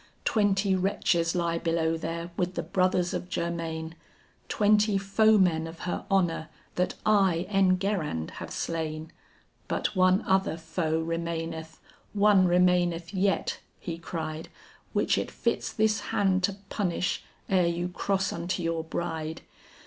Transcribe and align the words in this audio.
Twenty 0.25 0.73
wretches 0.73 1.35
lie 1.35 1.59
below 1.59 1.95
there 1.95 2.31
with 2.35 2.55
the 2.55 2.63
brothers 2.63 3.13
of 3.13 3.29
Germain, 3.29 3.93
Twenty 4.49 4.97
foemen 4.97 5.67
of 5.67 5.81
her 5.81 6.07
honor 6.09 6.49
that 6.73 6.95
I, 7.05 7.45
Enguerrand, 7.49 8.31
have 8.41 8.49
slain. 8.49 9.11
"But 9.67 9.95
one 9.95 10.23
other 10.23 10.57
foe 10.57 10.99
remaineth, 10.99 11.79
one 12.13 12.47
remaineth 12.47 13.13
yet," 13.13 13.59
he 13.79 13.99
cried, 13.99 14.49
"Which 14.91 15.19
it 15.19 15.29
fits 15.29 15.71
this 15.71 15.99
hand 15.99 16.41
to 16.45 16.53
punish 16.69 17.23
ere 17.47 17.67
you 17.67 17.87
cross 17.87 18.33
unto 18.33 18.63
your 18.63 18.83
bride. 18.83 19.41